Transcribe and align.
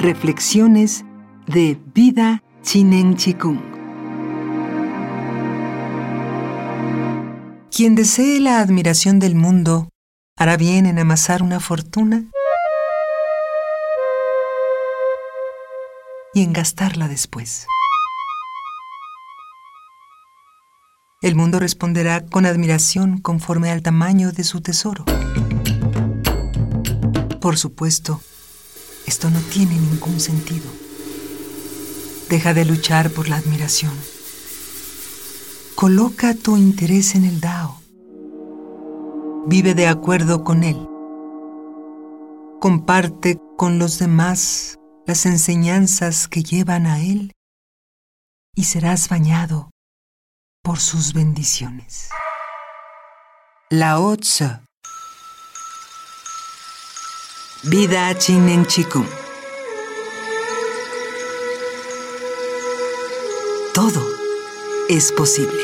Reflexiones 0.00 1.04
de 1.48 1.76
Vida 1.92 2.44
Chinen 2.62 3.16
Chikung. 3.16 3.58
Quien 7.74 7.96
desee 7.96 8.38
la 8.38 8.60
admiración 8.60 9.18
del 9.18 9.34
mundo, 9.34 9.88
¿hará 10.36 10.56
bien 10.56 10.86
en 10.86 11.00
amasar 11.00 11.42
una 11.42 11.58
fortuna? 11.58 12.26
Y 16.32 16.44
en 16.44 16.52
gastarla 16.52 17.08
después. 17.08 17.66
El 21.22 21.34
mundo 21.34 21.58
responderá 21.58 22.24
con 22.24 22.46
admiración 22.46 23.18
conforme 23.18 23.72
al 23.72 23.82
tamaño 23.82 24.30
de 24.30 24.44
su 24.44 24.60
tesoro. 24.60 25.04
Por 27.40 27.56
supuesto, 27.56 28.20
esto 29.08 29.30
no 29.30 29.40
tiene 29.40 29.74
ningún 29.74 30.20
sentido. 30.20 30.70
Deja 32.28 32.52
de 32.52 32.66
luchar 32.66 33.10
por 33.10 33.28
la 33.28 33.36
admiración. 33.36 33.92
Coloca 35.74 36.34
tu 36.34 36.58
interés 36.58 37.14
en 37.14 37.24
el 37.24 37.40
Dao. 37.40 37.80
Vive 39.46 39.74
de 39.74 39.88
acuerdo 39.88 40.44
con 40.44 40.62
él. 40.62 40.86
Comparte 42.60 43.38
con 43.56 43.78
los 43.78 43.98
demás 43.98 44.78
las 45.06 45.24
enseñanzas 45.24 46.28
que 46.28 46.42
llevan 46.42 46.86
a 46.86 47.00
él 47.00 47.32
y 48.54 48.64
serás 48.64 49.08
bañado 49.08 49.70
por 50.62 50.80
sus 50.80 51.14
bendiciones. 51.14 52.10
Lao 53.70 54.16
Tzu 54.16 54.67
Vida 57.70 58.14
Chinen 58.16 58.64
Chikung 58.64 59.06
Todo 63.74 64.02
es 64.88 65.12
posible. 65.12 65.60